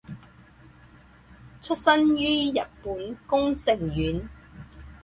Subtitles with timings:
[1.61, 4.27] 出生于日本宫城县。